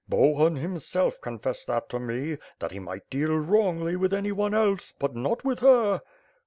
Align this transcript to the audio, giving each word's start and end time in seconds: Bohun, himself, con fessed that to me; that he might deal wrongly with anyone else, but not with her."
Bohun, 0.09 0.55
himself, 0.55 1.21
con 1.21 1.37
fessed 1.37 1.67
that 1.67 1.87
to 1.89 1.99
me; 1.99 2.39
that 2.57 2.71
he 2.71 2.79
might 2.79 3.07
deal 3.11 3.37
wrongly 3.37 3.95
with 3.95 4.15
anyone 4.15 4.55
else, 4.55 4.93
but 4.97 5.13
not 5.15 5.45
with 5.45 5.59
her." 5.59 6.01